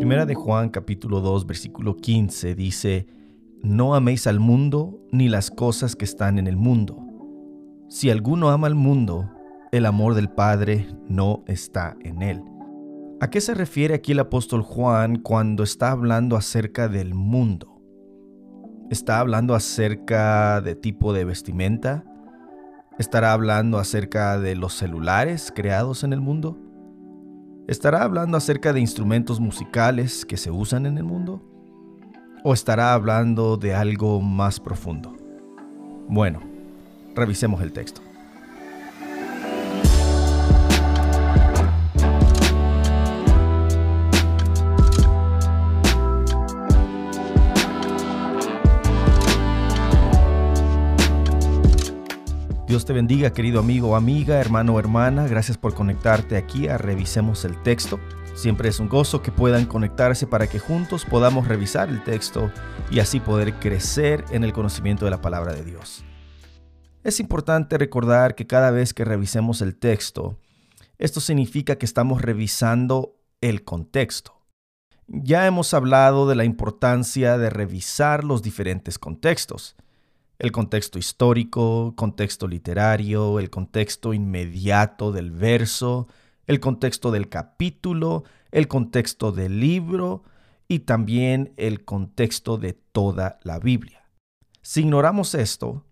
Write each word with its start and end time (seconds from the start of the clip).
Primera 0.00 0.24
de 0.24 0.34
Juan 0.34 0.70
capítulo 0.70 1.20
2 1.20 1.46
versículo 1.46 1.94
15 1.94 2.54
dice, 2.54 3.06
No 3.62 3.94
améis 3.94 4.26
al 4.26 4.40
mundo 4.40 4.98
ni 5.12 5.28
las 5.28 5.50
cosas 5.50 5.94
que 5.94 6.06
están 6.06 6.38
en 6.38 6.46
el 6.46 6.56
mundo. 6.56 6.96
Si 7.90 8.08
alguno 8.08 8.48
ama 8.48 8.66
al 8.66 8.74
mundo, 8.74 9.30
el 9.72 9.84
amor 9.84 10.14
del 10.14 10.30
Padre 10.30 10.88
no 11.06 11.44
está 11.46 11.98
en 12.00 12.22
él. 12.22 12.42
¿A 13.20 13.28
qué 13.28 13.42
se 13.42 13.52
refiere 13.52 13.92
aquí 13.92 14.12
el 14.12 14.20
apóstol 14.20 14.62
Juan 14.62 15.16
cuando 15.16 15.62
está 15.62 15.90
hablando 15.90 16.34
acerca 16.34 16.88
del 16.88 17.12
mundo? 17.12 17.82
¿Está 18.88 19.20
hablando 19.20 19.54
acerca 19.54 20.62
de 20.62 20.76
tipo 20.76 21.12
de 21.12 21.26
vestimenta? 21.26 22.04
¿Estará 22.98 23.34
hablando 23.34 23.76
acerca 23.76 24.40
de 24.40 24.56
los 24.56 24.72
celulares 24.72 25.52
creados 25.54 26.04
en 26.04 26.14
el 26.14 26.22
mundo? 26.22 26.69
¿Estará 27.70 28.02
hablando 28.02 28.36
acerca 28.36 28.72
de 28.72 28.80
instrumentos 28.80 29.38
musicales 29.38 30.26
que 30.26 30.36
se 30.36 30.50
usan 30.50 30.86
en 30.86 30.98
el 30.98 31.04
mundo? 31.04 31.40
¿O 32.42 32.52
estará 32.52 32.94
hablando 32.94 33.56
de 33.56 33.76
algo 33.76 34.20
más 34.20 34.58
profundo? 34.58 35.16
Bueno, 36.08 36.40
revisemos 37.14 37.62
el 37.62 37.72
texto. 37.72 38.02
Dios 52.70 52.84
te 52.84 52.92
bendiga, 52.92 53.32
querido 53.32 53.58
amigo 53.58 53.88
o 53.88 53.96
amiga, 53.96 54.38
hermano 54.38 54.74
o 54.74 54.78
hermana. 54.78 55.26
Gracias 55.26 55.58
por 55.58 55.74
conectarte 55.74 56.36
aquí 56.36 56.68
a 56.68 56.78
Revisemos 56.78 57.44
el 57.44 57.60
Texto. 57.64 57.98
Siempre 58.36 58.68
es 58.68 58.78
un 58.78 58.88
gozo 58.88 59.22
que 59.22 59.32
puedan 59.32 59.66
conectarse 59.66 60.24
para 60.28 60.46
que 60.46 60.60
juntos 60.60 61.04
podamos 61.04 61.48
revisar 61.48 61.88
el 61.88 62.04
texto 62.04 62.52
y 62.88 63.00
así 63.00 63.18
poder 63.18 63.54
crecer 63.54 64.24
en 64.30 64.44
el 64.44 64.52
conocimiento 64.52 65.04
de 65.04 65.10
la 65.10 65.20
palabra 65.20 65.52
de 65.52 65.64
Dios. 65.64 66.04
Es 67.02 67.18
importante 67.18 67.76
recordar 67.76 68.36
que 68.36 68.46
cada 68.46 68.70
vez 68.70 68.94
que 68.94 69.04
revisemos 69.04 69.62
el 69.62 69.74
texto, 69.74 70.38
esto 70.96 71.18
significa 71.18 71.74
que 71.74 71.86
estamos 71.86 72.22
revisando 72.22 73.16
el 73.40 73.64
contexto. 73.64 74.44
Ya 75.08 75.44
hemos 75.44 75.74
hablado 75.74 76.28
de 76.28 76.36
la 76.36 76.44
importancia 76.44 77.36
de 77.36 77.50
revisar 77.50 78.22
los 78.22 78.42
diferentes 78.42 78.96
contextos 78.96 79.74
el 80.40 80.52
contexto 80.52 80.98
histórico, 80.98 81.92
contexto 81.96 82.48
literario, 82.48 83.38
el 83.38 83.50
contexto 83.50 84.14
inmediato 84.14 85.12
del 85.12 85.32
verso, 85.32 86.08
el 86.46 86.60
contexto 86.60 87.10
del 87.10 87.28
capítulo, 87.28 88.24
el 88.50 88.66
contexto 88.66 89.32
del 89.32 89.60
libro 89.60 90.24
y 90.66 90.80
también 90.80 91.52
el 91.58 91.84
contexto 91.84 92.56
de 92.56 92.72
toda 92.72 93.38
la 93.42 93.58
Biblia. 93.58 94.08
Si 94.62 94.80
ignoramos 94.80 95.34
esto, 95.34 95.84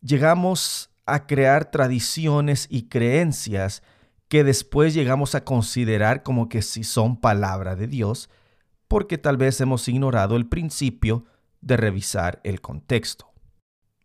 llegamos 0.00 0.90
a 1.04 1.26
crear 1.26 1.72
tradiciones 1.72 2.68
y 2.70 2.88
creencias 2.88 3.82
que 4.28 4.44
después 4.44 4.94
llegamos 4.94 5.34
a 5.34 5.42
considerar 5.42 6.22
como 6.22 6.48
que 6.48 6.62
si 6.62 6.84
son 6.84 7.20
palabra 7.20 7.74
de 7.74 7.88
Dios, 7.88 8.30
porque 8.86 9.18
tal 9.18 9.36
vez 9.36 9.60
hemos 9.60 9.88
ignorado 9.88 10.36
el 10.36 10.46
principio 10.46 11.24
de 11.60 11.76
revisar 11.76 12.40
el 12.44 12.60
contexto. 12.60 13.35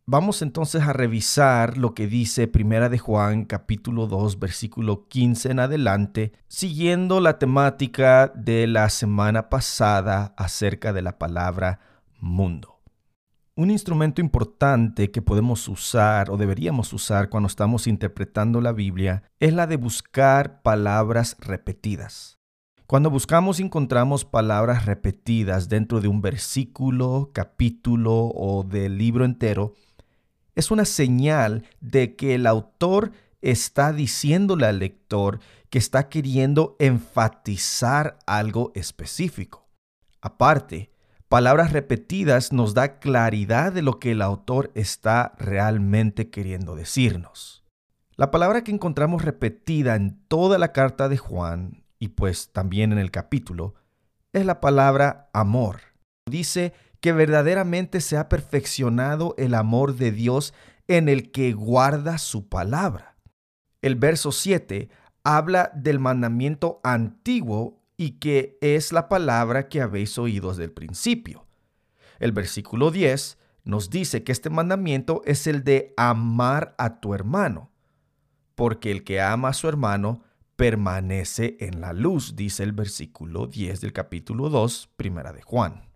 Vamos 0.07 0.41
entonces 0.41 0.81
a 0.81 0.93
revisar 0.93 1.77
lo 1.77 1.93
que 1.93 2.07
dice 2.07 2.47
Primera 2.47 2.89
de 2.89 2.97
Juan 2.97 3.45
capítulo 3.45 4.07
2 4.07 4.39
versículo 4.39 5.07
15 5.07 5.51
en 5.51 5.59
adelante, 5.59 6.33
siguiendo 6.47 7.19
la 7.19 7.37
temática 7.37 8.31
de 8.35 8.65
la 8.65 8.89
semana 8.89 9.47
pasada 9.49 10.33
acerca 10.37 10.91
de 10.91 11.03
la 11.03 11.19
palabra 11.19 11.79
mundo. 12.19 12.81
Un 13.55 13.69
instrumento 13.69 14.21
importante 14.21 15.11
que 15.11 15.21
podemos 15.21 15.67
usar 15.67 16.31
o 16.31 16.37
deberíamos 16.37 16.93
usar 16.93 17.29
cuando 17.29 17.47
estamos 17.47 17.85
interpretando 17.85 18.59
la 18.59 18.71
Biblia 18.71 19.23
es 19.39 19.53
la 19.53 19.67
de 19.67 19.77
buscar 19.77 20.63
palabras 20.63 21.37
repetidas. 21.39 22.39
Cuando 22.91 23.09
buscamos 23.09 23.59
y 23.59 23.63
encontramos 23.63 24.25
palabras 24.25 24.85
repetidas 24.85 25.69
dentro 25.69 26.01
de 26.01 26.09
un 26.09 26.21
versículo, 26.21 27.29
capítulo 27.33 28.31
o 28.35 28.63
del 28.63 28.97
libro 28.97 29.23
entero, 29.23 29.75
es 30.55 30.71
una 30.71 30.85
señal 30.85 31.63
de 31.79 32.15
que 32.15 32.35
el 32.35 32.45
autor 32.45 33.11
está 33.41 33.93
diciéndole 33.93 34.65
al 34.65 34.79
lector 34.79 35.39
que 35.69 35.79
está 35.79 36.09
queriendo 36.09 36.75
enfatizar 36.79 38.19
algo 38.27 38.71
específico. 38.75 39.67
Aparte, 40.21 40.91
palabras 41.29 41.71
repetidas 41.71 42.51
nos 42.51 42.73
da 42.73 42.99
claridad 42.99 43.71
de 43.71 43.81
lo 43.81 43.99
que 43.99 44.11
el 44.11 44.21
autor 44.21 44.71
está 44.75 45.33
realmente 45.39 46.29
queriendo 46.29 46.75
decirnos. 46.75 47.63
La 48.17 48.29
palabra 48.29 48.63
que 48.63 48.71
encontramos 48.71 49.23
repetida 49.23 49.95
en 49.95 50.19
toda 50.27 50.59
la 50.59 50.73
carta 50.73 51.09
de 51.09 51.17
Juan, 51.17 51.85
y 51.97 52.09
pues 52.09 52.51
también 52.51 52.91
en 52.91 52.99
el 52.99 53.09
capítulo, 53.09 53.73
es 54.33 54.45
la 54.45 54.59
palabra 54.59 55.29
amor. 55.33 55.79
Dice 56.29 56.73
que 57.01 57.11
verdaderamente 57.11 57.99
se 57.99 58.15
ha 58.15 58.29
perfeccionado 58.29 59.33
el 59.37 59.55
amor 59.55 59.95
de 59.95 60.11
Dios 60.11 60.53
en 60.87 61.09
el 61.09 61.31
que 61.31 61.51
guarda 61.51 62.19
su 62.19 62.47
palabra. 62.47 63.17
El 63.81 63.95
verso 63.95 64.31
7 64.31 64.89
habla 65.23 65.71
del 65.75 65.99
mandamiento 65.99 66.79
antiguo 66.83 67.81
y 67.97 68.19
que 68.19 68.57
es 68.61 68.93
la 68.93 69.09
palabra 69.09 69.67
que 69.67 69.81
habéis 69.81 70.17
oído 70.17 70.49
desde 70.49 70.65
el 70.65 70.71
principio. 70.71 71.47
El 72.19 72.31
versículo 72.31 72.91
10 72.91 73.39
nos 73.63 73.89
dice 73.89 74.23
que 74.23 74.31
este 74.31 74.51
mandamiento 74.51 75.23
es 75.25 75.47
el 75.47 75.63
de 75.63 75.93
amar 75.97 76.75
a 76.77 76.99
tu 76.99 77.15
hermano, 77.15 77.71
porque 78.53 78.91
el 78.91 79.03
que 79.03 79.21
ama 79.21 79.49
a 79.49 79.53
su 79.53 79.67
hermano 79.67 80.23
permanece 80.55 81.57
en 81.59 81.81
la 81.81 81.93
luz, 81.93 82.35
dice 82.35 82.61
el 82.61 82.73
versículo 82.73 83.47
10 83.47 83.81
del 83.81 83.93
capítulo 83.93 84.49
2, 84.49 84.89
primera 84.97 85.33
de 85.33 85.41
Juan 85.41 85.90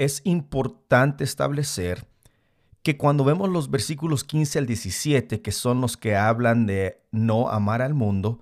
es 0.00 0.22
importante 0.24 1.24
establecer 1.24 2.06
que 2.82 2.96
cuando 2.96 3.22
vemos 3.22 3.50
los 3.50 3.70
versículos 3.70 4.24
15 4.24 4.60
al 4.60 4.66
17, 4.66 5.42
que 5.42 5.52
son 5.52 5.82
los 5.82 5.98
que 5.98 6.16
hablan 6.16 6.64
de 6.64 7.02
no 7.10 7.50
amar 7.50 7.82
al 7.82 7.92
mundo, 7.92 8.40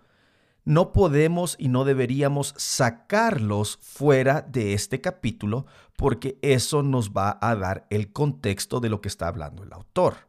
no 0.64 0.92
podemos 0.92 1.56
y 1.58 1.66
no 1.66 1.84
deberíamos 1.84 2.54
sacarlos 2.56 3.78
fuera 3.82 4.40
de 4.42 4.72
este 4.72 5.00
capítulo 5.00 5.66
porque 5.96 6.38
eso 6.42 6.84
nos 6.84 7.10
va 7.10 7.36
a 7.40 7.56
dar 7.56 7.88
el 7.90 8.12
contexto 8.12 8.78
de 8.78 8.90
lo 8.90 9.00
que 9.00 9.08
está 9.08 9.26
hablando 9.26 9.64
el 9.64 9.72
autor. 9.72 10.28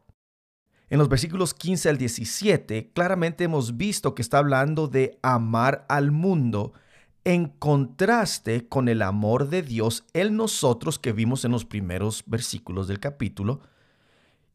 En 0.88 0.98
los 0.98 1.08
versículos 1.08 1.54
15 1.54 1.90
al 1.90 1.98
17, 1.98 2.90
claramente 2.92 3.44
hemos 3.44 3.76
visto 3.76 4.16
que 4.16 4.22
está 4.22 4.38
hablando 4.38 4.88
de 4.88 5.16
amar 5.22 5.86
al 5.88 6.10
mundo 6.10 6.72
en 7.24 7.48
contraste 7.48 8.68
con 8.68 8.88
el 8.88 9.02
amor 9.02 9.48
de 9.48 9.62
Dios 9.62 10.04
en 10.12 10.36
nosotros 10.36 10.98
que 10.98 11.12
vimos 11.12 11.44
en 11.44 11.52
los 11.52 11.64
primeros 11.64 12.24
versículos 12.26 12.88
del 12.88 13.00
capítulo, 13.00 13.60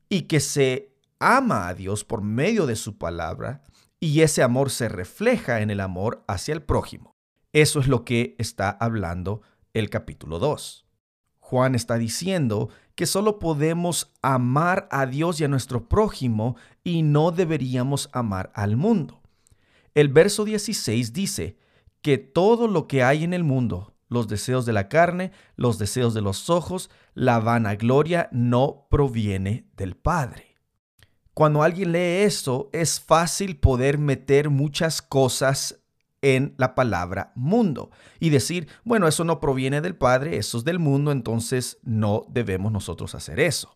y 0.09 0.23
que 0.23 0.39
se 0.39 0.93
ama 1.19 1.67
a 1.67 1.73
Dios 1.73 2.03
por 2.03 2.21
medio 2.21 2.65
de 2.65 2.75
su 2.75 2.97
palabra, 2.97 3.63
y 3.99 4.21
ese 4.21 4.43
amor 4.43 4.69
se 4.69 4.89
refleja 4.89 5.61
en 5.61 5.69
el 5.69 5.79
amor 5.79 6.23
hacia 6.27 6.53
el 6.53 6.61
prójimo. 6.61 7.15
Eso 7.53 7.79
es 7.79 7.87
lo 7.87 8.03
que 8.03 8.35
está 8.37 8.69
hablando 8.69 9.41
el 9.73 9.89
capítulo 9.89 10.39
2. 10.39 10.85
Juan 11.39 11.75
está 11.75 11.97
diciendo 11.97 12.69
que 12.95 13.05
solo 13.05 13.39
podemos 13.39 14.11
amar 14.21 14.87
a 14.89 15.05
Dios 15.05 15.39
y 15.39 15.43
a 15.43 15.47
nuestro 15.47 15.87
prójimo 15.87 16.55
y 16.83 17.03
no 17.03 17.31
deberíamos 17.31 18.09
amar 18.13 18.51
al 18.55 18.77
mundo. 18.77 19.21
El 19.93 20.09
verso 20.09 20.43
16 20.43 21.13
dice, 21.13 21.57
que 22.05 22.19
todo 22.19 22.67
lo 22.67 22.87
que 22.87 23.01
hay 23.01 23.23
en 23.23 23.33
el 23.33 23.43
mundo, 23.43 23.95
los 24.09 24.27
deseos 24.27 24.67
de 24.67 24.73
la 24.73 24.89
carne, 24.89 25.31
los 25.55 25.79
deseos 25.79 26.13
de 26.13 26.21
los 26.21 26.51
ojos, 26.51 26.91
la 27.15 27.39
vanagloria, 27.39 28.29
no 28.31 28.85
proviene 28.91 29.71
del 29.75 29.95
Padre. 29.95 30.55
Cuando 31.33 31.63
alguien 31.63 31.93
lee 31.93 32.21
esto, 32.21 32.69
es 32.73 32.99
fácil 32.99 33.57
poder 33.57 33.97
meter 33.97 34.51
muchas 34.51 35.01
cosas 35.01 35.83
en 36.21 36.53
la 36.59 36.75
palabra 36.75 37.31
mundo 37.33 37.89
y 38.19 38.29
decir, 38.29 38.67
bueno, 38.83 39.07
eso 39.07 39.23
no 39.23 39.39
proviene 39.39 39.81
del 39.81 39.95
Padre, 39.95 40.37
eso 40.37 40.59
es 40.59 40.63
del 40.63 40.77
mundo, 40.77 41.11
entonces 41.11 41.79
no 41.81 42.27
debemos 42.29 42.71
nosotros 42.71 43.15
hacer 43.15 43.39
eso. 43.39 43.75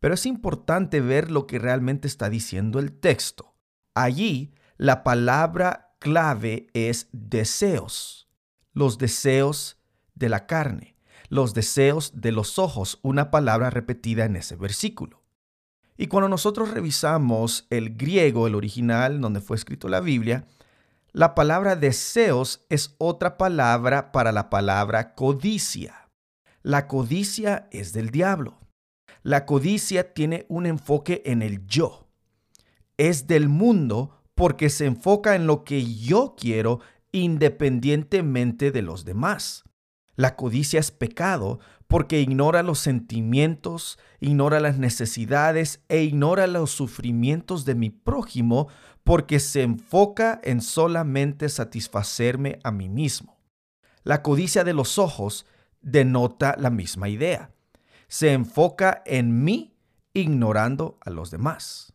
Pero 0.00 0.14
es 0.14 0.24
importante 0.24 1.02
ver 1.02 1.30
lo 1.30 1.46
que 1.46 1.58
realmente 1.58 2.08
está 2.08 2.30
diciendo 2.30 2.78
el 2.78 2.98
texto. 2.98 3.56
Allí, 3.94 4.54
la 4.78 5.04
palabra 5.04 5.91
clave 6.02 6.66
es 6.74 7.08
deseos. 7.12 8.28
Los 8.74 8.98
deseos 8.98 9.78
de 10.16 10.28
la 10.28 10.46
carne, 10.46 10.96
los 11.28 11.54
deseos 11.54 12.20
de 12.20 12.32
los 12.32 12.58
ojos, 12.58 12.98
una 13.02 13.30
palabra 13.30 13.70
repetida 13.70 14.24
en 14.24 14.34
ese 14.34 14.56
versículo. 14.56 15.22
Y 15.96 16.08
cuando 16.08 16.28
nosotros 16.28 16.70
revisamos 16.70 17.68
el 17.70 17.96
griego, 17.96 18.48
el 18.48 18.56
original 18.56 19.20
donde 19.20 19.40
fue 19.40 19.56
escrito 19.56 19.88
la 19.88 20.00
Biblia, 20.00 20.46
La 21.12 21.34
palabra 21.34 21.76
deseos 21.76 22.64
es 22.70 22.94
otra 22.98 23.36
palabra 23.36 24.12
para 24.12 24.32
la 24.32 24.48
palabra 24.48 25.14
codicia. 25.14 26.08
La 26.62 26.88
codicia 26.88 27.68
es 27.70 27.92
del 27.92 28.10
diablo. 28.10 28.58
La 29.22 29.44
codicia 29.44 30.14
tiene 30.14 30.46
un 30.48 30.64
enfoque 30.66 31.22
en 31.26 31.42
el 31.42 31.66
yo. 31.66 32.08
Es 32.96 33.26
del 33.26 33.48
mundo 33.50 34.21
porque 34.34 34.70
se 34.70 34.86
enfoca 34.86 35.34
en 35.34 35.46
lo 35.46 35.64
que 35.64 35.84
yo 35.84 36.34
quiero 36.38 36.80
independientemente 37.12 38.70
de 38.70 38.82
los 38.82 39.04
demás. 39.04 39.64
La 40.14 40.36
codicia 40.36 40.80
es 40.80 40.90
pecado 40.90 41.58
porque 41.86 42.20
ignora 42.20 42.62
los 42.62 42.78
sentimientos, 42.78 43.98
ignora 44.20 44.60
las 44.60 44.78
necesidades 44.78 45.80
e 45.88 46.02
ignora 46.02 46.46
los 46.46 46.70
sufrimientos 46.70 47.64
de 47.64 47.74
mi 47.74 47.90
prójimo 47.90 48.68
porque 49.04 49.40
se 49.40 49.62
enfoca 49.62 50.40
en 50.42 50.60
solamente 50.60 51.48
satisfacerme 51.48 52.58
a 52.62 52.70
mí 52.70 52.88
mismo. 52.88 53.38
La 54.04 54.22
codicia 54.22 54.64
de 54.64 54.74
los 54.74 54.98
ojos 54.98 55.46
denota 55.80 56.56
la 56.58 56.70
misma 56.70 57.08
idea. 57.08 57.50
Se 58.08 58.32
enfoca 58.32 59.02
en 59.06 59.44
mí 59.44 59.74
ignorando 60.12 60.98
a 61.00 61.10
los 61.10 61.30
demás. 61.30 61.94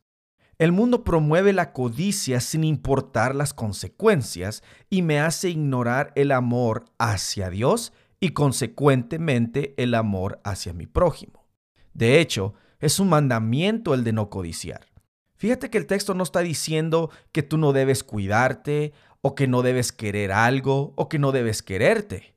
El 0.60 0.72
mundo 0.72 1.04
promueve 1.04 1.54
la 1.54 1.72
codicia 1.72 2.40
sin 2.40 2.64
importar 2.64 3.36
las 3.36 3.54
consecuencias 3.54 4.64
y 4.90 5.04
me 5.04 5.20
hace 5.20 5.50
ignorar 5.50 6.12
el 6.16 6.32
amor 6.32 6.86
hacia 6.98 7.52
Dios 7.52 7.94
y 8.20 8.30
consecuentemente 8.30 9.76
el 9.78 9.94
amor 9.94 10.40
hacia 10.44 10.74
mi 10.74 10.88
prójimo. 10.88 11.46
De 11.94 12.20
hecho, 12.20 12.56
es 12.80 13.00
un 13.00 13.10
mandamiento 13.10 13.94
el 13.94 14.04
de 14.04 14.14
no 14.14 14.30
codiciar. 14.32 14.88
Fíjate 15.36 15.70
que 15.70 15.78
el 15.78 15.86
texto 15.86 16.16
no 16.16 16.24
está 16.24 16.40
diciendo 16.40 17.12
que 17.32 17.44
tú 17.44 17.60
no 17.60 17.72
debes 17.72 18.04
cuidarte 18.04 18.94
o 19.22 19.36
que 19.36 19.48
no 19.48 19.62
debes 19.62 19.92
querer 19.92 20.32
algo 20.32 20.94
o 20.96 21.08
que 21.10 21.20
no 21.20 21.32
debes 21.32 21.62
quererte. 21.62 22.34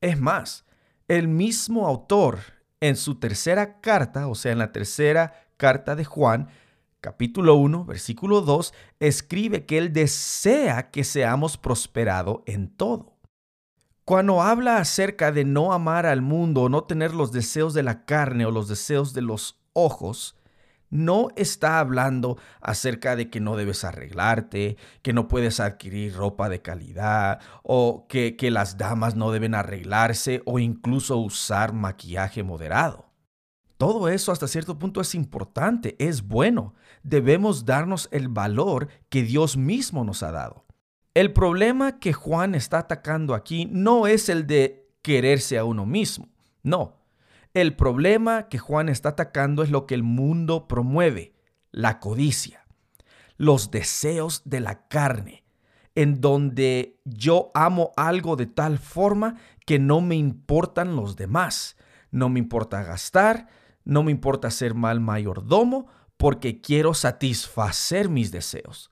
Es 0.00 0.20
más, 0.20 0.64
el 1.08 1.26
mismo 1.26 1.88
autor 1.88 2.38
en 2.80 2.94
su 2.94 3.16
tercera 3.16 3.80
carta, 3.80 4.28
o 4.28 4.36
sea, 4.36 4.52
en 4.52 4.58
la 4.58 4.70
tercera 4.70 5.48
carta 5.56 5.96
de 5.96 6.04
Juan, 6.04 6.48
capítulo 7.00 7.54
1, 7.54 7.84
versículo 7.84 8.40
2, 8.40 8.74
escribe 9.00 9.66
que 9.66 9.78
él 9.78 9.92
desea 9.92 10.90
que 10.90 11.04
seamos 11.04 11.56
prosperados 11.56 12.40
en 12.46 12.68
todo. 12.68 13.18
Cuando 14.04 14.42
habla 14.42 14.78
acerca 14.78 15.32
de 15.32 15.44
no 15.44 15.72
amar 15.72 16.06
al 16.06 16.22
mundo 16.22 16.62
o 16.62 16.68
no 16.68 16.84
tener 16.84 17.14
los 17.14 17.30
deseos 17.30 17.74
de 17.74 17.82
la 17.82 18.04
carne 18.06 18.46
o 18.46 18.50
los 18.50 18.68
deseos 18.68 19.12
de 19.12 19.22
los 19.22 19.60
ojos, 19.74 20.34
no 20.90 21.28
está 21.36 21.78
hablando 21.78 22.38
acerca 22.62 23.14
de 23.14 23.28
que 23.28 23.40
no 23.40 23.56
debes 23.56 23.84
arreglarte, 23.84 24.78
que 25.02 25.12
no 25.12 25.28
puedes 25.28 25.60
adquirir 25.60 26.14
ropa 26.14 26.48
de 26.48 26.62
calidad 26.62 27.40
o 27.62 28.06
que, 28.08 28.36
que 28.36 28.50
las 28.50 28.78
damas 28.78 29.14
no 29.14 29.30
deben 29.30 29.54
arreglarse 29.54 30.42
o 30.46 30.58
incluso 30.58 31.18
usar 31.18 31.74
maquillaje 31.74 32.42
moderado. 32.42 33.08
Todo 33.76 34.08
eso 34.08 34.32
hasta 34.32 34.48
cierto 34.48 34.78
punto 34.78 35.00
es 35.00 35.14
importante, 35.14 35.94
es 36.00 36.26
bueno. 36.26 36.74
Debemos 37.08 37.64
darnos 37.64 38.10
el 38.12 38.28
valor 38.28 38.88
que 39.08 39.22
Dios 39.22 39.56
mismo 39.56 40.04
nos 40.04 40.22
ha 40.22 40.30
dado. 40.30 40.66
El 41.14 41.32
problema 41.32 41.98
que 41.98 42.12
Juan 42.12 42.54
está 42.54 42.80
atacando 42.80 43.34
aquí 43.34 43.66
no 43.72 44.06
es 44.06 44.28
el 44.28 44.46
de 44.46 44.90
quererse 45.00 45.56
a 45.56 45.64
uno 45.64 45.86
mismo, 45.86 46.28
no. 46.62 47.00
El 47.54 47.74
problema 47.76 48.48
que 48.48 48.58
Juan 48.58 48.90
está 48.90 49.08
atacando 49.10 49.62
es 49.62 49.70
lo 49.70 49.86
que 49.86 49.94
el 49.94 50.02
mundo 50.02 50.68
promueve, 50.68 51.32
la 51.72 51.98
codicia, 51.98 52.66
los 53.38 53.70
deseos 53.70 54.42
de 54.44 54.60
la 54.60 54.86
carne, 54.88 55.44
en 55.94 56.20
donde 56.20 57.00
yo 57.06 57.50
amo 57.54 57.92
algo 57.96 58.36
de 58.36 58.46
tal 58.46 58.76
forma 58.76 59.36
que 59.64 59.78
no 59.78 60.02
me 60.02 60.16
importan 60.16 60.94
los 60.94 61.16
demás, 61.16 61.78
no 62.10 62.28
me 62.28 62.38
importa 62.38 62.82
gastar, 62.82 63.48
no 63.84 64.02
me 64.02 64.10
importa 64.10 64.50
ser 64.50 64.74
mal 64.74 65.00
mayordomo, 65.00 65.86
porque 66.18 66.60
quiero 66.60 66.92
satisfacer 66.92 68.10
mis 68.10 68.30
deseos. 68.30 68.90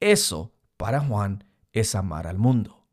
Eso, 0.00 0.52
para 0.78 1.00
Juan, 1.00 1.44
es 1.72 1.94
amar 1.94 2.26
al 2.26 2.38
mundo. 2.38 2.86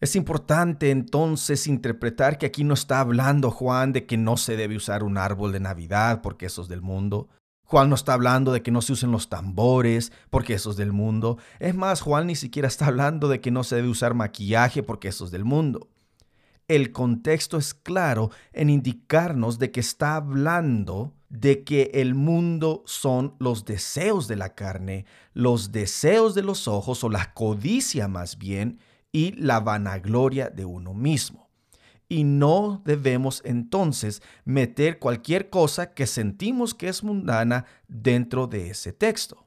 Es 0.00 0.16
importante 0.16 0.90
entonces 0.90 1.66
interpretar 1.66 2.36
que 2.36 2.46
aquí 2.46 2.64
no 2.64 2.74
está 2.74 3.00
hablando 3.00 3.50
Juan 3.50 3.92
de 3.92 4.04
que 4.06 4.16
no 4.16 4.36
se 4.36 4.56
debe 4.56 4.76
usar 4.76 5.04
un 5.04 5.16
árbol 5.16 5.52
de 5.52 5.60
Navidad 5.60 6.22
porque 6.22 6.46
eso 6.46 6.62
es 6.62 6.68
del 6.68 6.82
mundo. 6.82 7.28
Juan 7.64 7.88
no 7.88 7.94
está 7.94 8.12
hablando 8.12 8.52
de 8.52 8.62
que 8.62 8.72
no 8.72 8.82
se 8.82 8.92
usen 8.92 9.12
los 9.12 9.28
tambores 9.28 10.12
porque 10.28 10.54
eso 10.54 10.72
es 10.72 10.76
del 10.76 10.92
mundo. 10.92 11.38
Es 11.60 11.74
más, 11.74 12.00
Juan 12.00 12.26
ni 12.26 12.34
siquiera 12.34 12.68
está 12.68 12.86
hablando 12.88 13.28
de 13.28 13.40
que 13.40 13.50
no 13.50 13.64
se 13.64 13.76
debe 13.76 13.88
usar 13.88 14.14
maquillaje 14.14 14.82
porque 14.82 15.08
eso 15.08 15.24
es 15.24 15.30
del 15.30 15.44
mundo. 15.44 15.88
El 16.72 16.90
contexto 16.90 17.58
es 17.58 17.74
claro 17.74 18.30
en 18.54 18.70
indicarnos 18.70 19.58
de 19.58 19.70
que 19.70 19.80
está 19.80 20.16
hablando 20.16 21.12
de 21.28 21.64
que 21.64 21.90
el 21.92 22.14
mundo 22.14 22.82
son 22.86 23.34
los 23.38 23.66
deseos 23.66 24.26
de 24.26 24.36
la 24.36 24.54
carne, 24.54 25.04
los 25.34 25.70
deseos 25.70 26.34
de 26.34 26.42
los 26.42 26.68
ojos 26.68 27.04
o 27.04 27.10
la 27.10 27.34
codicia 27.34 28.08
más 28.08 28.38
bien 28.38 28.78
y 29.12 29.32
la 29.32 29.60
vanagloria 29.60 30.48
de 30.48 30.64
uno 30.64 30.94
mismo. 30.94 31.50
Y 32.08 32.24
no 32.24 32.80
debemos 32.86 33.42
entonces 33.44 34.22
meter 34.46 34.98
cualquier 34.98 35.50
cosa 35.50 35.92
que 35.92 36.06
sentimos 36.06 36.72
que 36.72 36.88
es 36.88 37.04
mundana 37.04 37.66
dentro 37.86 38.46
de 38.46 38.70
ese 38.70 38.94
texto. 38.94 39.44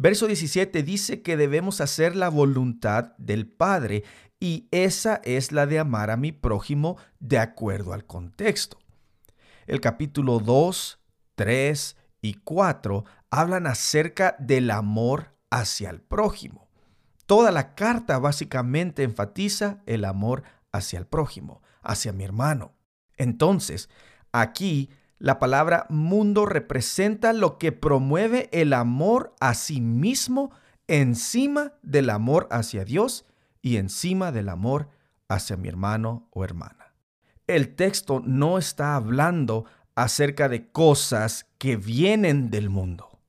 Verso 0.00 0.28
17 0.28 0.84
dice 0.84 1.22
que 1.22 1.36
debemos 1.36 1.80
hacer 1.80 2.14
la 2.14 2.28
voluntad 2.28 3.16
del 3.16 3.48
Padre 3.48 4.04
y 4.40 4.68
esa 4.70 5.20
es 5.24 5.52
la 5.52 5.66
de 5.66 5.78
amar 5.78 6.10
a 6.10 6.16
mi 6.16 6.32
prójimo 6.32 6.96
de 7.18 7.38
acuerdo 7.38 7.92
al 7.92 8.04
contexto. 8.04 8.78
El 9.66 9.80
capítulo 9.80 10.38
2 10.38 10.98
3 11.38 11.96
y 12.20 12.34
4 12.34 13.04
hablan 13.30 13.68
acerca 13.68 14.34
del 14.40 14.72
amor 14.72 15.36
hacia 15.50 15.88
el 15.90 16.00
prójimo. 16.00 16.68
Toda 17.26 17.52
la 17.52 17.76
carta 17.76 18.18
básicamente 18.18 19.04
enfatiza 19.04 19.78
el 19.86 20.04
amor 20.04 20.42
hacia 20.72 20.98
el 20.98 21.06
prójimo, 21.06 21.62
hacia 21.82 22.12
mi 22.12 22.24
hermano. 22.24 22.72
Entonces, 23.16 23.88
aquí 24.32 24.90
la 25.18 25.38
palabra 25.38 25.86
mundo 25.90 26.44
representa 26.44 27.32
lo 27.32 27.56
que 27.58 27.70
promueve 27.70 28.48
el 28.52 28.72
amor 28.72 29.34
a 29.40 29.54
sí 29.54 29.80
mismo 29.80 30.50
encima 30.88 31.74
del 31.82 32.10
amor 32.10 32.48
hacia 32.50 32.84
Dios 32.84 33.26
y 33.68 33.76
encima 33.76 34.32
del 34.32 34.48
amor 34.48 34.88
hacia 35.28 35.58
mi 35.58 35.68
hermano 35.68 36.26
o 36.32 36.42
hermana. 36.42 36.94
El 37.46 37.74
texto 37.74 38.22
no 38.24 38.56
está 38.56 38.96
hablando 38.96 39.66
acerca 39.94 40.48
de 40.48 40.70
cosas 40.70 41.46
que 41.58 41.76
vienen 41.76 42.50
del 42.50 42.70
mundo. 42.70 43.20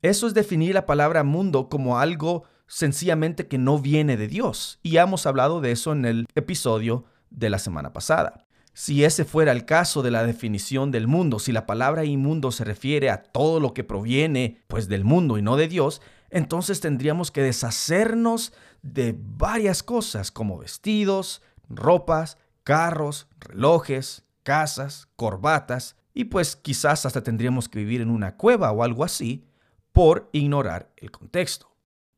Eso 0.00 0.26
es 0.26 0.32
definir 0.32 0.72
la 0.72 0.86
palabra 0.86 1.22
mundo 1.22 1.68
como 1.68 1.98
algo 1.98 2.44
sencillamente 2.66 3.46
que 3.46 3.58
no 3.58 3.78
viene 3.78 4.16
de 4.16 4.26
Dios. 4.26 4.78
Y 4.82 4.96
hemos 4.96 5.26
hablado 5.26 5.60
de 5.60 5.72
eso 5.72 5.92
en 5.92 6.06
el 6.06 6.26
episodio 6.34 7.04
de 7.28 7.50
la 7.50 7.58
semana 7.58 7.92
pasada. 7.92 8.46
Si 8.72 9.04
ese 9.04 9.26
fuera 9.26 9.52
el 9.52 9.66
caso 9.66 10.02
de 10.02 10.10
la 10.10 10.24
definición 10.24 10.90
del 10.90 11.08
mundo, 11.08 11.38
si 11.38 11.52
la 11.52 11.66
palabra 11.66 12.06
inmundo 12.06 12.52
se 12.52 12.64
refiere 12.64 13.10
a 13.10 13.22
todo 13.22 13.60
lo 13.60 13.74
que 13.74 13.84
proviene 13.84 14.62
pues 14.66 14.88
del 14.88 15.04
mundo 15.04 15.36
y 15.36 15.42
no 15.42 15.56
de 15.56 15.68
Dios, 15.68 16.00
entonces 16.34 16.80
tendríamos 16.80 17.30
que 17.30 17.42
deshacernos 17.42 18.52
de 18.82 19.16
varias 19.16 19.84
cosas 19.84 20.32
como 20.32 20.58
vestidos, 20.58 21.42
ropas, 21.68 22.38
carros, 22.64 23.28
relojes, 23.38 24.24
casas, 24.42 25.06
corbatas, 25.14 25.94
y 26.12 26.24
pues 26.24 26.56
quizás 26.56 27.06
hasta 27.06 27.22
tendríamos 27.22 27.68
que 27.68 27.78
vivir 27.78 28.00
en 28.00 28.10
una 28.10 28.36
cueva 28.36 28.72
o 28.72 28.82
algo 28.82 29.04
así 29.04 29.46
por 29.92 30.28
ignorar 30.32 30.90
el 30.96 31.12
contexto. 31.12 31.70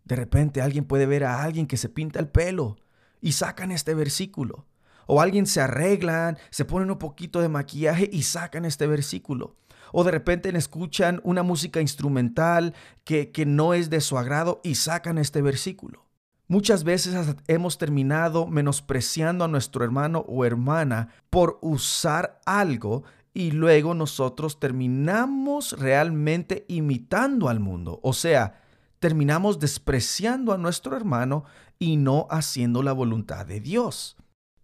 De 0.04 0.16
repente 0.16 0.62
alguien 0.62 0.86
puede 0.86 1.04
ver 1.04 1.24
a 1.24 1.42
alguien 1.42 1.66
que 1.66 1.76
se 1.76 1.90
pinta 1.90 2.18
el 2.18 2.28
pelo 2.28 2.78
y 3.20 3.32
sacan 3.32 3.70
este 3.70 3.92
versículo. 3.92 4.64
O 5.06 5.20
alguien 5.20 5.44
se 5.44 5.60
arreglan, 5.60 6.38
se 6.48 6.64
ponen 6.64 6.90
un 6.90 6.98
poquito 6.98 7.42
de 7.42 7.50
maquillaje 7.50 8.08
y 8.10 8.22
sacan 8.22 8.64
este 8.64 8.86
versículo. 8.86 9.56
O 9.92 10.04
de 10.04 10.10
repente 10.10 10.56
escuchan 10.56 11.20
una 11.24 11.42
música 11.42 11.80
instrumental 11.80 12.74
que, 13.04 13.30
que 13.30 13.46
no 13.46 13.74
es 13.74 13.90
de 13.90 14.00
su 14.00 14.18
agrado 14.18 14.60
y 14.64 14.76
sacan 14.76 15.18
este 15.18 15.42
versículo. 15.42 16.06
Muchas 16.48 16.84
veces 16.84 17.34
hemos 17.48 17.76
terminado 17.76 18.46
menospreciando 18.46 19.44
a 19.44 19.48
nuestro 19.48 19.84
hermano 19.84 20.24
o 20.28 20.44
hermana 20.44 21.08
por 21.28 21.58
usar 21.60 22.40
algo 22.46 23.02
y 23.34 23.50
luego 23.50 23.94
nosotros 23.94 24.60
terminamos 24.60 25.72
realmente 25.72 26.64
imitando 26.68 27.48
al 27.48 27.58
mundo. 27.58 27.98
O 28.02 28.12
sea, 28.12 28.62
terminamos 29.00 29.58
despreciando 29.58 30.52
a 30.52 30.58
nuestro 30.58 30.96
hermano 30.96 31.44
y 31.78 31.96
no 31.96 32.28
haciendo 32.30 32.82
la 32.82 32.92
voluntad 32.92 33.44
de 33.44 33.60
Dios. 33.60 34.16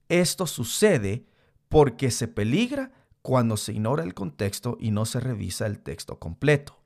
Esto 0.09 0.47
sucede 0.47 1.27
porque 1.69 2.11
se 2.11 2.29
peligra 2.29 2.93
cuando 3.23 3.57
se 3.57 3.73
ignora 3.73 4.03
el 4.03 4.15
contexto 4.15 4.77
y 4.81 4.91
no 4.91 5.07
se 5.07 5.21
revisa 5.21 5.67
el 5.67 5.79
texto 5.79 6.19
completo. 6.19 6.79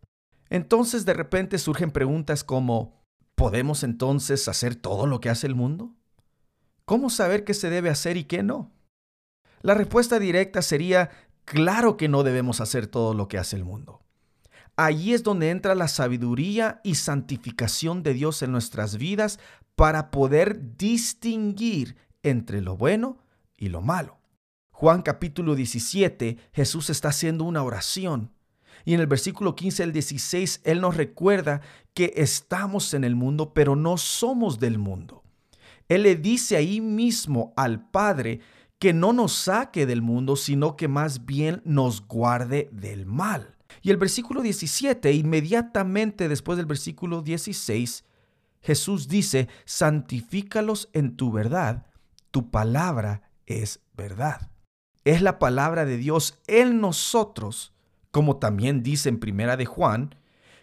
Entonces 0.48 1.04
de 1.04 1.14
repente 1.14 1.58
surgen 1.58 1.90
preguntas 1.90 2.44
como, 2.44 3.02
¿podemos 3.34 3.82
entonces 3.82 4.46
hacer 4.48 4.76
todo 4.76 5.06
lo 5.06 5.20
que 5.20 5.30
hace 5.30 5.46
el 5.46 5.54
mundo? 5.54 5.94
¿Cómo 6.84 7.10
saber 7.10 7.44
qué 7.44 7.54
se 7.54 7.70
debe 7.70 7.90
hacer 7.90 8.16
y 8.16 8.24
qué 8.24 8.42
no? 8.42 8.70
La 9.62 9.74
respuesta 9.74 10.18
directa 10.18 10.62
sería, 10.62 11.10
claro 11.44 11.96
que 11.96 12.08
no 12.08 12.22
debemos 12.22 12.60
hacer 12.60 12.86
todo 12.86 13.14
lo 13.14 13.26
que 13.26 13.38
hace 13.38 13.56
el 13.56 13.64
mundo. 13.64 14.02
Allí 14.76 15.14
es 15.14 15.22
donde 15.22 15.50
entra 15.50 15.74
la 15.74 15.88
sabiduría 15.88 16.80
y 16.84 16.96
santificación 16.96 18.02
de 18.02 18.12
Dios 18.12 18.42
en 18.42 18.52
nuestras 18.52 18.98
vidas 18.98 19.40
para 19.74 20.10
poder 20.10 20.76
distinguir 20.76 21.96
entre 22.22 22.60
lo 22.60 22.76
bueno 22.76 23.18
y 23.56 23.70
lo 23.70 23.80
malo. 23.80 24.15
Juan 24.78 25.00
capítulo 25.00 25.54
17, 25.54 26.36
Jesús 26.52 26.90
está 26.90 27.08
haciendo 27.08 27.44
una 27.44 27.62
oración. 27.62 28.30
Y 28.84 28.92
en 28.92 29.00
el 29.00 29.06
versículo 29.06 29.56
15 29.56 29.84
al 29.84 29.92
16, 29.92 30.60
Él 30.64 30.82
nos 30.82 30.98
recuerda 30.98 31.62
que 31.94 32.12
estamos 32.16 32.92
en 32.92 33.02
el 33.02 33.16
mundo, 33.16 33.54
pero 33.54 33.74
no 33.74 33.96
somos 33.96 34.60
del 34.60 34.76
mundo. 34.76 35.24
Él 35.88 36.02
le 36.02 36.14
dice 36.14 36.58
ahí 36.58 36.82
mismo 36.82 37.54
al 37.56 37.88
Padre 37.88 38.40
que 38.78 38.92
no 38.92 39.14
nos 39.14 39.32
saque 39.32 39.86
del 39.86 40.02
mundo, 40.02 40.36
sino 40.36 40.76
que 40.76 40.88
más 40.88 41.24
bien 41.24 41.62
nos 41.64 42.06
guarde 42.06 42.68
del 42.70 43.06
mal. 43.06 43.56
Y 43.80 43.90
el 43.90 43.96
versículo 43.96 44.42
17, 44.42 45.10
inmediatamente 45.10 46.28
después 46.28 46.58
del 46.58 46.66
versículo 46.66 47.22
16, 47.22 48.04
Jesús 48.60 49.08
dice, 49.08 49.48
santifícalos 49.64 50.90
en 50.92 51.16
tu 51.16 51.32
verdad, 51.32 51.86
tu 52.30 52.50
palabra 52.50 53.30
es 53.46 53.80
verdad. 53.96 54.50
Es 55.06 55.22
la 55.22 55.38
palabra 55.38 55.84
de 55.84 55.98
Dios 55.98 56.40
en 56.48 56.80
nosotros, 56.80 57.72
como 58.10 58.38
también 58.38 58.82
dice 58.82 59.08
en 59.08 59.20
primera 59.20 59.56
de 59.56 59.64
Juan, 59.64 60.16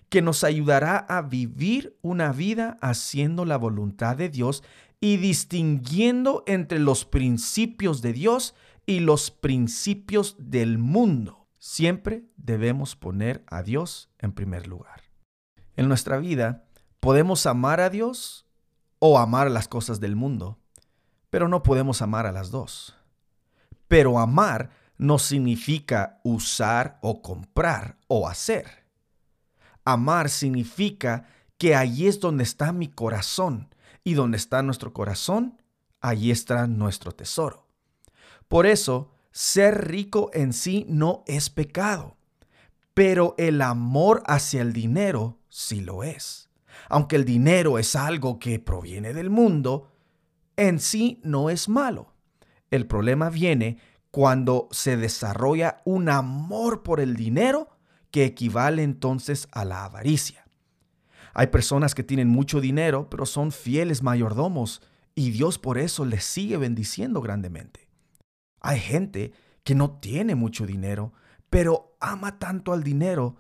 que 0.10 0.22
nos 0.22 0.44
ayudará 0.44 0.98
a 0.98 1.22
vivir 1.22 1.98
una 2.02 2.34
vida 2.34 2.78
haciendo 2.82 3.46
la 3.46 3.56
voluntad 3.56 4.18
de 4.18 4.28
Dios 4.28 4.62
y 5.00 5.16
distinguiendo 5.16 6.44
entre 6.46 6.80
los 6.80 7.06
principios 7.06 8.02
de 8.02 8.12
Dios 8.12 8.54
y 8.86 9.00
los 9.00 9.32
principios 9.32 10.36
del 10.38 10.78
mundo. 10.78 11.48
Siempre 11.58 12.26
debemos 12.36 12.98
poner 12.98 13.46
a 13.48 13.64
Dios 13.64 14.10
en 14.20 14.34
primer 14.34 14.68
lugar. 14.68 15.04
En 15.78 15.88
nuestra 15.88 16.18
vida 16.18 16.66
podemos 17.00 17.46
amar 17.46 17.80
a 17.80 17.90
Dios 17.90 18.46
o 19.00 19.20
amar 19.20 19.50
las 19.50 19.70
cosas 19.70 20.02
del 20.02 20.18
mundo, 20.18 20.60
pero 21.30 21.48
no 21.48 21.64
podemos 21.64 22.02
amar 22.02 22.26
a 22.26 22.34
las 22.34 22.52
dos. 22.52 22.98
Pero 23.94 24.18
amar 24.18 24.72
no 24.98 25.20
significa 25.20 26.20
usar 26.24 26.98
o 27.04 27.22
comprar 27.22 28.00
o 28.08 28.28
hacer. 28.28 28.88
Amar 29.86 30.32
significa 30.32 31.28
que 31.60 31.76
allí 31.76 32.08
es 32.08 32.20
donde 32.20 32.44
está 32.44 32.74
mi 32.74 32.88
corazón 32.88 33.70
y 34.04 34.16
donde 34.16 34.38
está 34.38 34.64
nuestro 34.64 34.94
corazón, 34.94 35.62
allí 36.02 36.32
está 36.32 36.66
nuestro 36.66 37.12
tesoro. 37.12 37.68
Por 38.48 38.66
eso, 38.66 39.12
ser 39.30 39.88
rico 39.88 40.32
en 40.34 40.54
sí 40.54 40.88
no 40.90 41.24
es 41.28 41.52
pecado, 41.52 42.18
pero 42.96 43.36
el 43.38 43.62
amor 43.62 44.24
hacia 44.26 44.64
el 44.64 44.74
dinero 44.74 45.38
sí 45.50 45.82
lo 45.82 46.04
es. 46.04 46.50
Aunque 46.90 47.16
el 47.16 47.26
dinero 47.26 47.78
es 47.78 47.96
algo 47.96 48.40
que 48.40 48.58
proviene 48.58 49.14
del 49.14 49.30
mundo, 49.30 49.92
en 50.56 50.80
sí 50.80 51.22
no 51.24 51.52
es 51.52 51.70
malo. 51.70 52.13
El 52.74 52.88
problema 52.88 53.30
viene 53.30 53.78
cuando 54.10 54.68
se 54.72 54.98
desarrolla 54.98 55.84
un 55.86 56.10
amor 56.10 56.82
por 56.82 57.00
el 57.00 57.16
dinero 57.16 57.70
que 58.10 58.26
equivale 58.26 58.82
entonces 58.82 59.48
a 59.52 59.64
la 59.64 59.86
avaricia. 59.86 60.48
Hay 61.36 61.48
personas 61.48 61.94
que 61.94 62.02
tienen 62.02 62.30
mucho 62.30 62.62
dinero, 62.62 63.12
pero 63.12 63.28
son 63.28 63.52
fieles 63.52 64.02
mayordomos 64.02 64.82
y 65.14 65.30
Dios 65.30 65.60
por 65.60 65.78
eso 65.78 66.04
les 66.04 66.24
sigue 66.24 66.58
bendiciendo 66.58 67.22
grandemente. 67.22 67.88
Hay 68.60 68.80
gente 68.80 69.34
que 69.64 69.76
no 69.76 70.00
tiene 70.00 70.34
mucho 70.34 70.66
dinero, 70.66 71.14
pero 71.52 71.96
ama 72.00 72.40
tanto 72.40 72.74
al 72.74 72.82
dinero 72.82 73.36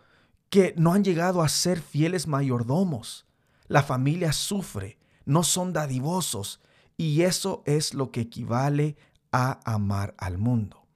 que 0.51 0.75
no 0.77 0.93
han 0.93 1.03
llegado 1.03 1.41
a 1.41 1.49
ser 1.49 1.81
fieles 1.81 2.27
mayordomos. 2.27 3.25
La 3.67 3.81
familia 3.81 4.31
sufre, 4.31 4.99
no 5.25 5.41
son 5.41 5.73
dadivosos 5.73 6.61
y 6.97 7.23
eso 7.23 7.63
es 7.65 7.95
lo 7.95 8.11
que 8.11 8.21
equivale 8.21 8.95
a 9.33 9.59
amar 9.65 10.15
al 10.17 10.37
mundo. 10.37 10.87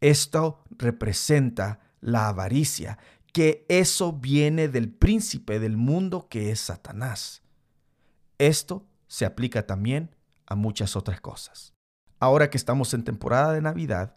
Esto 0.00 0.62
representa 0.70 1.80
la 2.02 2.28
avaricia 2.28 2.98
que 3.32 3.64
eso 3.68 4.12
viene 4.12 4.68
del 4.68 4.90
príncipe 4.90 5.58
del 5.58 5.76
mundo 5.76 6.28
que 6.28 6.50
es 6.50 6.60
Satanás. 6.60 7.42
Esto 8.38 8.86
se 9.06 9.24
aplica 9.24 9.66
también 9.66 10.14
a 10.46 10.54
muchas 10.54 10.96
otras 10.96 11.20
cosas. 11.20 11.74
Ahora 12.18 12.50
que 12.50 12.56
estamos 12.56 12.92
en 12.94 13.04
temporada 13.04 13.52
de 13.52 13.62
Navidad, 13.62 14.16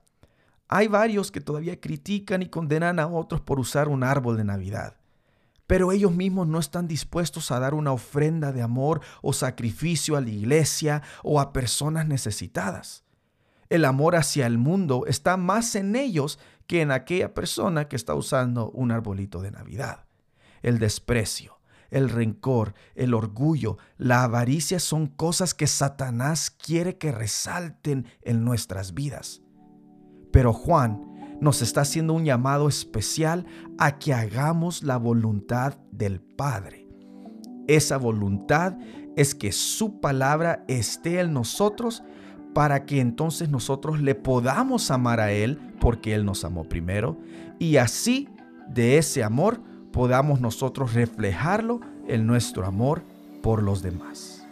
hay 0.67 0.87
varios 0.87 1.31
que 1.31 1.41
todavía 1.41 1.79
critican 1.79 2.41
y 2.41 2.49
condenan 2.49 2.99
a 2.99 3.07
otros 3.07 3.41
por 3.41 3.59
usar 3.59 3.87
un 3.87 4.03
árbol 4.03 4.37
de 4.37 4.43
Navidad, 4.43 4.97
pero 5.67 5.91
ellos 5.91 6.13
mismos 6.13 6.47
no 6.47 6.59
están 6.59 6.87
dispuestos 6.87 7.51
a 7.51 7.59
dar 7.59 7.73
una 7.73 7.91
ofrenda 7.91 8.51
de 8.51 8.61
amor 8.61 9.01
o 9.21 9.33
sacrificio 9.33 10.15
a 10.15 10.21
la 10.21 10.29
iglesia 10.29 11.01
o 11.23 11.39
a 11.39 11.51
personas 11.51 12.07
necesitadas. 12.07 13.03
El 13.69 13.85
amor 13.85 14.15
hacia 14.15 14.47
el 14.47 14.57
mundo 14.57 15.05
está 15.05 15.37
más 15.37 15.75
en 15.75 15.95
ellos 15.95 16.39
que 16.65 16.81
en 16.81 16.91
aquella 16.91 17.35
persona 17.35 17.87
que 17.87 17.95
está 17.95 18.15
usando 18.15 18.71
un 18.71 18.91
arbolito 18.91 19.41
de 19.41 19.51
Navidad. 19.51 20.05
El 20.63 20.79
desprecio, 20.79 21.59
el 21.91 22.09
rencor, 22.09 22.73
el 22.95 23.13
orgullo, 23.13 23.77
la 23.97 24.23
avaricia 24.23 24.79
son 24.79 25.05
cosas 25.05 25.53
que 25.53 25.67
Satanás 25.67 26.49
quiere 26.49 26.97
que 26.97 27.11
resalten 27.11 28.07
en 28.21 28.43
nuestras 28.43 28.95
vidas. 28.95 29.41
Pero 30.31 30.51
Juan 30.51 31.37
nos 31.39 31.61
está 31.61 31.81
haciendo 31.81 32.13
un 32.13 32.25
llamado 32.25 32.67
especial 32.67 33.45
a 33.77 33.99
que 33.99 34.13
hagamos 34.13 34.83
la 34.83 34.97
voluntad 34.97 35.77
del 35.91 36.21
Padre. 36.21 36.87
Esa 37.67 37.97
voluntad 37.97 38.77
es 39.15 39.35
que 39.35 39.51
su 39.51 39.99
palabra 40.01 40.65
esté 40.67 41.19
en 41.19 41.33
nosotros 41.33 42.03
para 42.53 42.85
que 42.85 42.99
entonces 42.99 43.49
nosotros 43.49 44.01
le 44.01 44.15
podamos 44.15 44.91
amar 44.91 45.19
a 45.19 45.31
Él 45.31 45.59
porque 45.79 46.13
Él 46.13 46.25
nos 46.25 46.43
amó 46.43 46.63
primero 46.63 47.17
y 47.59 47.77
así 47.77 48.29
de 48.67 48.97
ese 48.97 49.23
amor 49.23 49.61
podamos 49.91 50.39
nosotros 50.41 50.93
reflejarlo 50.93 51.79
en 52.07 52.25
nuestro 52.27 52.65
amor 52.65 53.03
por 53.41 53.63
los 53.63 53.81
demás. 53.81 54.47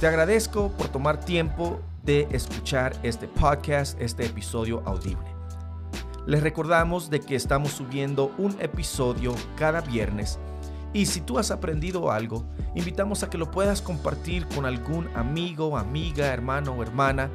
Te 0.00 0.06
agradezco 0.06 0.70
por 0.72 0.88
tomar 0.88 1.20
tiempo 1.20 1.80
de 2.04 2.28
escuchar 2.30 2.94
este 3.02 3.28
podcast, 3.28 4.00
este 4.00 4.26
episodio 4.26 4.82
audible. 4.84 5.26
Les 6.26 6.42
recordamos 6.42 7.10
de 7.10 7.20
que 7.20 7.36
estamos 7.36 7.72
subiendo 7.72 8.34
un 8.38 8.56
episodio 8.60 9.34
cada 9.56 9.80
viernes 9.80 10.38
y 10.94 11.04
si 11.06 11.20
tú 11.20 11.38
has 11.38 11.50
aprendido 11.50 12.10
algo, 12.10 12.46
invitamos 12.76 13.22
a 13.22 13.28
que 13.28 13.36
lo 13.36 13.50
puedas 13.50 13.82
compartir 13.82 14.46
con 14.46 14.64
algún 14.64 15.08
amigo, 15.14 15.76
amiga, 15.76 16.28
hermano 16.28 16.72
o 16.72 16.82
hermana 16.82 17.28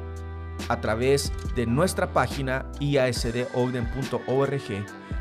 a 0.68 0.80
través 0.80 1.30
de 1.54 1.66
nuestra 1.66 2.12
página 2.12 2.66
iasdogden.org. 2.80 4.62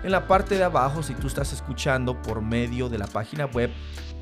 En 0.03 0.11
la 0.11 0.25
parte 0.25 0.55
de 0.55 0.63
abajo, 0.63 1.03
si 1.03 1.13
tú 1.15 1.27
estás 1.27 1.51
escuchando 1.51 2.21
por 2.21 2.41
medio 2.41 2.87
de 2.87 2.97
la 2.97 3.07
página 3.07 3.45
web, 3.45 3.69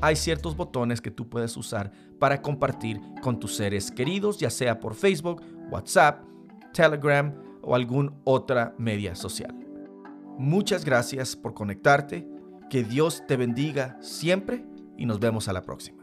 hay 0.00 0.16
ciertos 0.16 0.56
botones 0.56 1.00
que 1.00 1.12
tú 1.12 1.28
puedes 1.28 1.56
usar 1.56 1.92
para 2.18 2.42
compartir 2.42 3.00
con 3.22 3.38
tus 3.38 3.54
seres 3.54 3.92
queridos, 3.92 4.38
ya 4.38 4.50
sea 4.50 4.80
por 4.80 4.96
Facebook, 4.96 5.42
WhatsApp, 5.70 6.24
Telegram 6.72 7.32
o 7.62 7.76
algún 7.76 8.20
otra 8.24 8.74
media 8.78 9.14
social. 9.14 9.54
Muchas 10.38 10.84
gracias 10.84 11.36
por 11.36 11.54
conectarte 11.54 12.37
que 12.68 12.84
Dios 12.84 13.24
te 13.26 13.36
bendiga 13.36 13.96
siempre 14.00 14.64
y 14.96 15.06
nos 15.06 15.20
vemos 15.20 15.48
a 15.48 15.52
la 15.52 15.62
próxima. 15.62 15.97